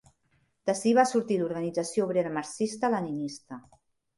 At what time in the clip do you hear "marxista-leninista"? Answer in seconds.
2.39-3.63